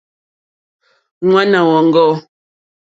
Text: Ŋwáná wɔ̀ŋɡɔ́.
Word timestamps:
Ŋwáná 1.27 1.59
wɔ̀ŋɡɔ́. 1.69 2.11